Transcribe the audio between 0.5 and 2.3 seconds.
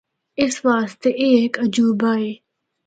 واسطے اے ہک عجوبہ